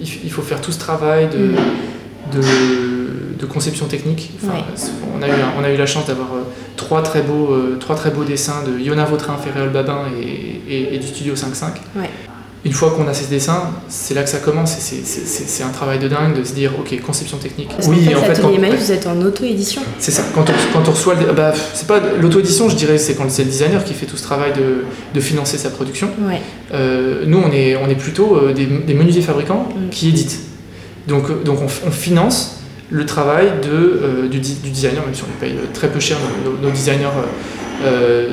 [0.00, 3.36] il faut faire tout ce travail de, mm.
[3.38, 4.30] de, conception technique.
[4.44, 6.28] on, a eu on a eu la chance d'avoir
[6.76, 11.06] trois, très beaux, trois très beaux dessins de Yona Vautrin, Ferréol Babin et, et, du
[11.06, 11.72] studio 5.5.
[11.96, 12.08] Ouais
[12.62, 14.76] une fois qu'on a ces dessins, c'est là que ça commence.
[14.78, 17.70] C'est un travail de dingue de se dire, ok, conception technique.
[17.88, 19.80] oui, en fait, quand, vous êtes en auto-édition.
[19.98, 20.24] C'est ça.
[20.34, 23.50] Quand on, quand on reçoit, bah, c'est pas l'auto-édition, je dirais, c'est quand c'est le
[23.50, 26.10] designer qui fait tout ce travail de, de financer sa production.
[26.20, 26.40] Ouais.
[26.74, 29.88] Euh, nous, on est, on est plutôt euh, des, des menuisiers fabricants mm.
[29.88, 30.40] qui éditent.
[31.08, 35.54] Donc, euh, donc on, finance le travail de, du, du, designer, même si on paye
[35.72, 36.18] très peu cher
[36.62, 37.08] nos, designers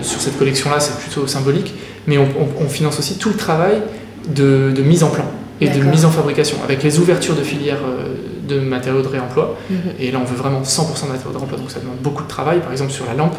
[0.02, 1.74] sur cette collection-là, c'est plutôt symbolique.
[2.08, 2.28] Mais on,
[2.60, 3.82] on, finance aussi tout le travail
[4.28, 5.26] de, mise en plan
[5.60, 8.16] et de mise en fabrication, avec les ouvertures de filières euh,
[8.48, 9.58] de matériaux de réemploi.
[9.70, 9.78] Mhm.
[10.00, 12.28] Et là, on veut vraiment 100% de matériaux de réemploi, donc ça demande beaucoup de
[12.28, 12.60] travail.
[12.60, 13.36] Par exemple, sur la lampe,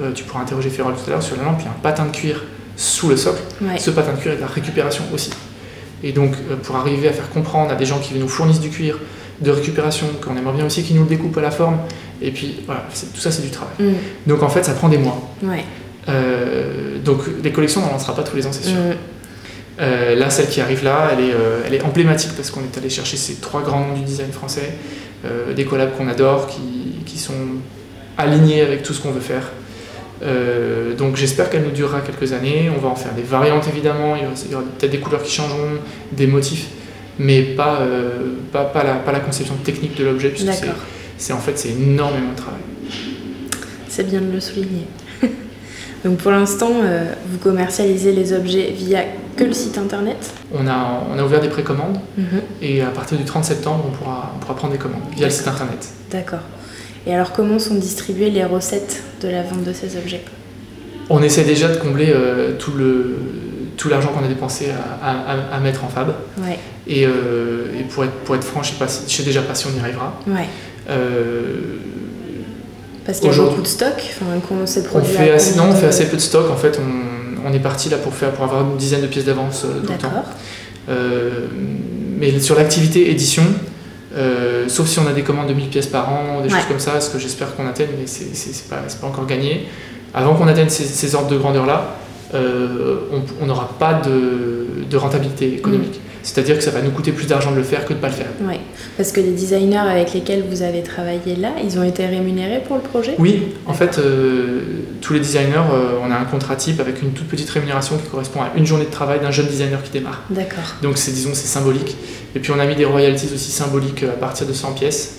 [0.00, 1.80] euh, tu pourras interroger Ferrol tout à l'heure, sur la lampe, il y a un
[1.82, 2.44] patin de cuir
[2.76, 3.40] sous le socle.
[3.78, 5.30] Ce patin de cuir est de la récupération aussi.
[6.02, 8.98] Et donc, pour arriver à faire comprendre à des gens qui nous fournissent du cuir
[9.40, 11.78] de récupération, qu'on aimerait bien aussi qu'ils nous le découpent à la forme,
[12.20, 12.84] et puis voilà,
[13.14, 13.74] tout ça c'est du travail.
[13.78, 13.92] Mm.
[14.26, 15.18] Donc en fait, ça prend des mois.
[15.42, 15.64] Ouais.
[17.02, 18.76] donc les collections, on n'en lancera pas tous les ans, c'est sûr.
[19.78, 20.18] Mm.
[20.18, 21.34] là, celle qui arrive là, elle est,
[21.66, 24.72] elle est emblématique parce qu'on est allé chercher ces trois grands noms du design français,
[25.54, 27.34] des collabs qu'on adore, qui, qui, sont
[28.16, 29.50] alignés avec tout ce qu'on veut faire.
[30.22, 32.70] Euh, donc j'espère qu'elle nous durera quelques années.
[32.74, 35.78] On va en faire des variantes évidemment, il y aura, peut-être des couleurs qui changeront,
[36.12, 36.68] des motifs,
[37.18, 40.66] mais pas, euh, pas, pas, la, pas, la, conception technique de l'objet, puisque
[41.18, 42.60] c'est en fait c'est énormément de travail.
[43.88, 44.86] C'est bien de le souligner.
[46.04, 49.04] donc pour l'instant, euh, vous commercialisez les objets via
[49.36, 52.40] que le site internet on a, on a ouvert des précommandes mhm.
[52.62, 55.32] et à partir du 30 septembre, on pourra, on pourra prendre des commandes via le
[55.32, 55.88] site internet.
[56.10, 56.40] D'accord.
[57.06, 60.24] Et alors comment sont distribuées les recettes de la vente de ces objets?
[61.08, 63.16] On essaie déjà de combler euh, tout le
[63.76, 64.68] tout l'argent qu'on a dépensé
[65.02, 66.14] à, mettre en fab.
[66.38, 66.58] Ouais.
[66.86, 69.66] Et, euh, et, pour, être, pour être franc, je ne sais, sais, déjà pas si
[69.66, 70.18] on y arrivera.
[70.26, 70.46] Ouais.
[70.88, 71.78] Euh,
[73.04, 76.06] Parce qu'il y a beaucoup de stock enfin, on fait assez, Non, on fait assez
[76.06, 76.50] peu de stock.
[76.50, 77.15] En fait, on,
[77.46, 79.98] on est parti là pour, faire, pour avoir une dizaine de pièces d'avance tout le
[79.98, 80.24] temps.
[82.18, 83.44] mais sur l'activité édition,
[84.16, 86.78] euh, sauf si on a des commandes de 1000 pièces par an, des choses comme
[86.78, 89.66] ça, ce que j'espère qu'on atteigne, mais c'est pas, pas encore gagné.
[90.14, 91.96] Avant qu'on atteigne ces, ordres de grandeur-là,
[92.34, 92.96] euh,
[93.40, 95.96] on n'aura pas de, de, rentabilité économique.
[95.96, 96.05] Mm.
[96.26, 98.08] C'est-à-dire que ça va nous coûter plus d'argent de le faire que de ne pas
[98.08, 98.26] le faire.
[98.40, 98.56] Oui,
[98.96, 102.76] parce que les designers avec lesquels vous avez travaillé là, ils ont été rémunérés pour
[102.76, 103.14] le projet?
[103.20, 104.60] Oui, en fait, euh,
[105.00, 105.62] tous les designers,
[106.04, 108.86] on a un contrat type avec une toute petite rémunération qui correspond à une journée
[108.86, 110.24] de travail d'un jeune designer qui démarre.
[110.30, 110.64] D'accord.
[110.82, 111.96] Donc c'est disons c'est symbolique.
[112.34, 115.18] Et puis on a mis des royalties aussi symboliques à partir de 100 pièces.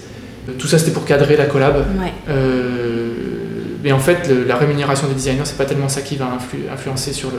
[0.49, 1.77] Euh, tout ça c'était pour cadrer la collab.
[1.77, 2.11] Ouais.
[2.29, 3.36] Euh,
[3.87, 6.27] mais en fait, la rémunération des designers, c'est pas tellement ça qui va
[6.73, 7.37] influencer sur le,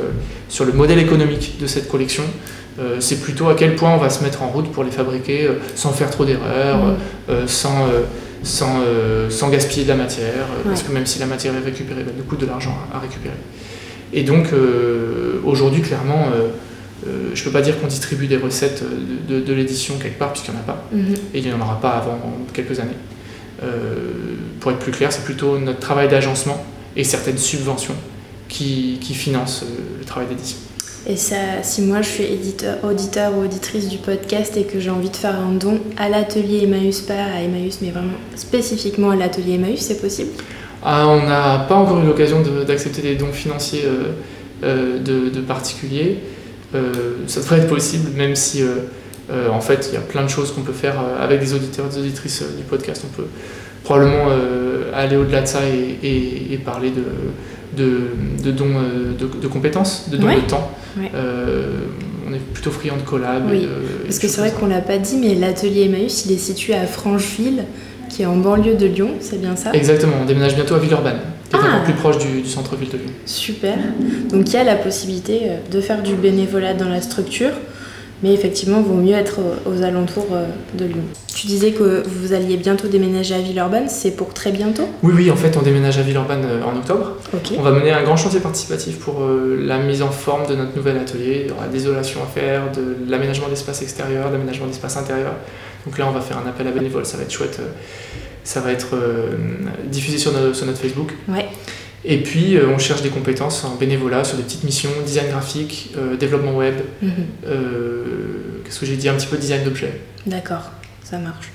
[0.49, 2.23] sur le modèle économique de cette collection.
[2.79, 5.47] Euh, c'est plutôt à quel point on va se mettre en route pour les fabriquer
[5.75, 6.79] sans faire trop d'erreurs,
[7.29, 7.47] mm.
[7.47, 7.87] sans,
[8.43, 8.81] sans,
[9.29, 12.19] sans, gaspiller de la matière, parce que même si la matière est récupérée, bah, il
[12.19, 13.37] nous coûte de l'argent à, récupérer.
[14.15, 14.47] Et donc
[15.45, 16.29] aujourd'hui, clairement,
[17.07, 18.83] euh, je ne peux pas dire qu'on distribue des recettes
[19.29, 20.85] de, l'édition quelque part, puisqu'il n'y en a pas.
[20.93, 21.15] Mhm.
[21.35, 22.19] Et il n'y en aura pas avant
[22.53, 22.97] quelques années.
[23.63, 26.65] Euh, pour être plus clair, c'est plutôt notre travail d'agencement
[26.97, 27.95] et certaines subventions
[28.49, 30.59] qui, qui financent euh, le travail d'édition.
[31.07, 34.91] Et ça, si moi je suis éditeur, auditeur ou auditrice du podcast et que j'ai
[34.91, 39.17] envie de faire un don à l'atelier Emmaüs, pas à Emmaüs, mais vraiment spécifiquement à
[39.17, 40.31] l'atelier Emmaüs, c'est possible?
[40.83, 43.85] Ah, On n'a pas encore eu l'occasion d'accepter des dons financiers
[44.63, 46.19] de, de, particuliers.
[46.75, 46.93] Euh,
[47.27, 48.63] ça devrait être possible, même si
[49.31, 51.55] euh, euh, en fait il y a plein de choses qu'on peut faire avec des
[51.55, 53.05] auditeurs et des auditrices du podcast.
[53.05, 53.29] On peut
[53.85, 54.27] probablement
[54.95, 57.85] aller au-delà de ça et, parler de,
[58.43, 58.67] de, dons
[59.19, 60.71] de, compétences, de dons de temps.
[60.97, 63.45] on est plutôt friand de collab.
[63.51, 63.67] Oui,
[64.05, 66.87] parce que c'est vrai qu'on l'a pas dit, mais l'atelier Emmaüs, il est situé à
[66.87, 67.65] Francheville,
[68.11, 69.73] qui est en banlieue de Lyon, c'est bien ça?
[69.73, 71.85] Exactement, on déménage bientôt à Villeurbanne qui est encore ah.
[71.85, 73.11] plus proche du, centre-ville de Lyon.
[73.25, 73.77] Super.
[74.31, 77.53] Donc il y a la possibilité euh, de faire du bénévolat dans la structure,
[78.23, 81.03] mais effectivement, il vaut mieux être aux alentours euh, de Lyon.
[81.35, 84.89] Tu disais que vous alliez bientôt déménager à Villeurbanne, c'est pour très bientôt?
[85.03, 87.17] Oui, oui, en fait, on déménage à Villeurbanne euh, en octobre.
[87.57, 90.97] On va mener un grand chantier participatif pour la mise en forme de notre nouvel
[90.97, 91.43] atelier.
[91.45, 95.33] Il y aura des isolations à faire, de l'aménagement d'espace extérieur, de l'aménagement d'espace intérieur.
[95.87, 97.61] Donc là, on va faire un appel à bénévoles, ça va être chouette
[98.49, 99.33] ça va être euh,
[99.85, 101.13] diffusé sur, sur, notre Facebook.
[101.29, 101.47] Ouais.
[102.11, 105.91] Et puis, euh, on cherche des compétences en bénévolat sur des petites missions, design graphique,
[105.99, 107.11] euh, développement web, mhm.
[108.65, 109.93] qu'est-ce que j'ai dit, un petit peu design d'objets.
[110.27, 110.71] D'accord,
[111.05, 111.51] ça marche.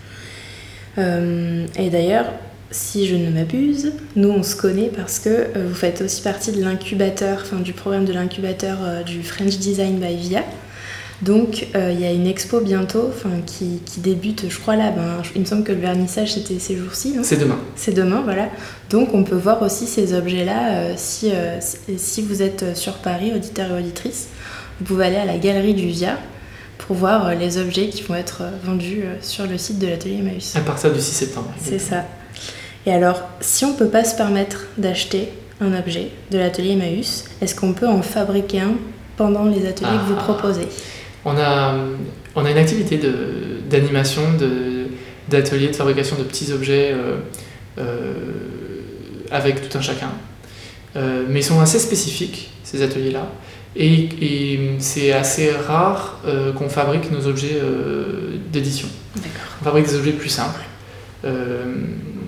[0.98, 2.26] et d'ailleurs,
[2.70, 6.64] si je ne m'abuse, nous on se connaît parce que vous faites aussi partie de
[6.64, 10.44] l'incubateur, enfin du programme de l'incubateur du French Design by VIA.
[11.24, 13.12] Donc euh, il y a une expo bientôt
[13.46, 16.76] qui, qui débute, je crois là, ben, il me semble que le vernissage c'était ces
[16.76, 17.58] jours-ci, C'est demain.
[17.76, 18.50] C'est demain, voilà.
[18.90, 21.60] Donc on peut voir aussi ces objets-là euh, si, euh,
[21.98, 24.28] si vous êtes sur Paris, auditeur et auditrice.
[24.80, 26.18] Vous pouvez aller à la galerie du VIA
[26.80, 30.56] pour voir les objets qui vont être vendus sur le site de l'atelier Emmaüs.
[30.58, 31.54] À partir du 6 septembre.
[31.62, 32.06] C'est ça.
[32.86, 35.30] Et alors, si on ne peut pas se permettre d'acheter
[35.62, 38.74] un objet de l'atelier Emmaüs, est-ce qu'on peut en fabriquer un
[39.16, 40.24] pendant les ateliers que vous ah.
[40.24, 40.68] proposez?
[41.26, 41.76] On a,
[42.36, 43.00] on a une activité
[43.70, 44.22] d'animation,
[45.30, 47.18] d'atelier, de, fabrication de petits objets euh,
[47.78, 48.14] euh,
[49.32, 50.10] avec tout un chacun.
[50.96, 53.28] Euh, mais ils sont assez spécifiques, ces ateliers-là.
[53.76, 56.20] Et, c'est assez rare
[56.56, 57.60] qu'on fabrique nos objets
[58.52, 58.88] d'édition.
[59.62, 60.62] On fabrique des objets plus simples,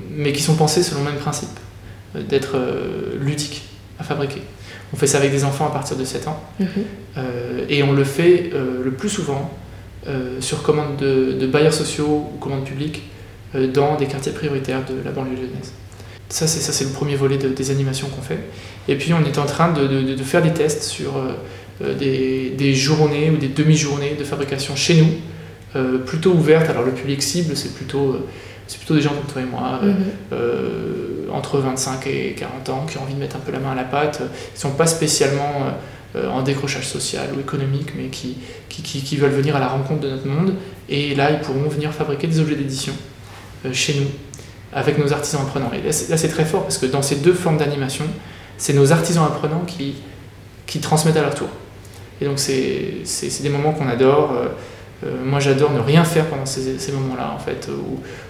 [0.10, 1.60] mais qui sont pensés selon le même principe,
[2.16, 2.58] d'être
[3.20, 3.62] ludiques
[4.00, 4.42] à fabriquer.
[4.96, 6.40] On fait ça avec des enfants à partir de 7 ans.
[6.58, 6.68] Mhm.
[7.18, 9.52] Euh, et on le fait euh, le plus souvent
[10.08, 13.04] euh, sur commande de, de bailleurs sociaux ou commandes publiques
[13.56, 15.74] euh, dans des quartiers prioritaires de la banlieue lyonnaise.
[16.30, 18.40] Ça, c'est ça, c'est le premier volet de- des animations qu'on fait.
[18.88, 22.52] Et puis, on est en train de, de- de faire des tests sur euh, des,
[22.58, 25.10] des journées ou des demi-journées de fabrication chez nous,
[25.76, 26.70] euh, plutôt ouvertes.
[26.70, 28.16] Alors, le public cible, c'est plutôt,
[28.68, 29.96] c'est plutôt des gens comme toi et moi, euh, Mhm.
[30.34, 33.72] euh, entre 25 et 40 ans, qui ont envie de mettre un peu la main
[33.72, 34.22] à la pâte.
[34.22, 35.52] Ne sont pas spécialement
[36.16, 38.38] euh, en décrochage social ou économique, mais qui,
[38.70, 40.54] qui, qui- qui veulent venir à la rencontre de notre monde.
[40.88, 42.94] Et là, ils pourront venir fabriquer des objets d'édition
[43.66, 44.08] euh, chez nous,
[44.72, 45.72] avec nos artisans apprenants.
[45.74, 48.06] Et là, c'est très fort, parce que dans ces deux formes d'animation,
[48.58, 49.96] c'est nos artisans apprenants qui,
[50.66, 51.50] qui transmettent à leur tour.
[52.22, 53.04] Et donc, c'est
[53.44, 54.32] des moments qu'on adore.
[54.34, 57.68] Euh, moi, j'adore ne rien faire pendant ces, ces moments-là, en fait,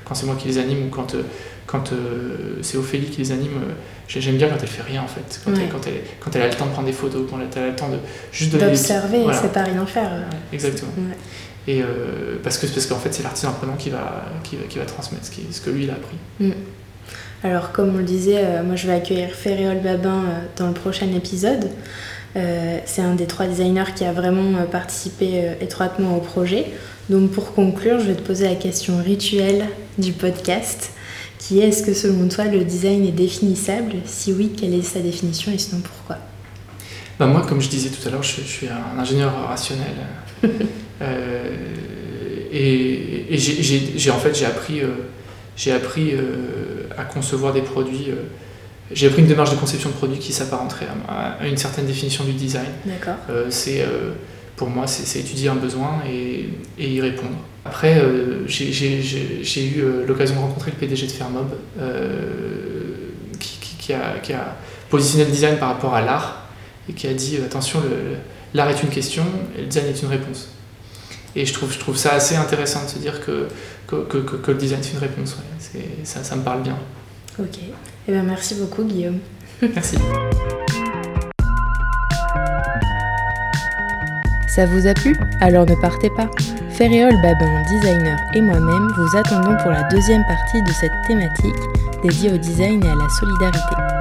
[0.05, 1.23] quand c'est moi qui les anime, ou quand, euh,
[1.65, 3.51] quand euh, c'est Ophélie qui les anime.
[3.57, 3.73] euh,
[4.07, 5.41] j'ai- J'aime bien quand elle fait rien, en fait.
[5.43, 5.57] Quand, Ouais.
[5.63, 7.67] elle, quand, elle, quand elle a le temps de prendre des photos, quand elle a
[7.67, 7.97] le temps de
[8.31, 9.41] juste petits- D'observer, voilà.
[9.41, 10.11] c'est pas rien faire.
[10.53, 10.91] Exactement.
[11.67, 14.77] Et euh, parce que parce qu'en fait, c'est l'artisan apprenant qui va, qui, va, qui
[14.77, 16.17] va transmettre ce, qui- ce que lui, il a appris.
[17.43, 20.73] Alors, comme on le disait, euh, moi je vais accueillir Ferréol Babin euh, dans le
[20.73, 21.69] prochain épisode.
[22.85, 26.65] C'est un des trois designers qui a vraiment participé étroitement au projet.
[27.09, 30.91] Donc, pour conclure, je vais te poser la question rituelle du podcast
[31.37, 33.93] qui est est-ce que selon toi le design est définissable?
[34.05, 36.17] Si oui, quelle est sa définition et sinon pourquoi?
[37.19, 39.85] Bah, moi, comme je disais tout à l'heure, je, je suis un ingénieur rationnel.
[41.01, 41.49] Euh,
[42.53, 44.87] et et j'ai- en fait, j'ai appris, euh,
[45.57, 48.07] j'ai appris euh, à concevoir des produits.
[48.93, 52.23] j'ai appris une démarche de conception de produits qui s'apparenterait à, à une certaine définition
[52.23, 52.67] du design.
[52.85, 53.15] D'accord.
[53.49, 53.85] C'est
[54.55, 57.35] pour moi c'est c'est étudier un besoin et, et y répondre.
[57.65, 61.47] Après euh, j'ai- eu euh, l'occasion de rencontrer le PDG de Fairmob
[61.79, 64.55] euh, qui, qui- qui a, qui a
[64.89, 66.47] positionné le design par rapport à l'art
[66.89, 67.81] et qui a dit attention
[68.53, 69.23] l'art est une question
[69.57, 70.49] et le design est une réponse.
[71.37, 73.47] Et je trouve, je trouve ça assez intéressant de se dire que,
[73.87, 75.33] que, que- que- que le design est une réponse.
[75.33, 75.43] ouais.
[75.59, 76.77] C'est- Ça, ça me parle bien.
[77.39, 77.57] Ok.
[78.07, 79.19] Eh ben, merci beaucoup, Guillaume.
[79.61, 79.97] Merci.
[84.55, 85.13] Ça vous a plu?
[85.41, 86.29] Alors ne partez pas.
[86.69, 91.61] Ferréol Babin, designer, et moi-même vous attendons pour la deuxième partie de cette thématique
[92.01, 93.94] dédiée au design et à la solidarité.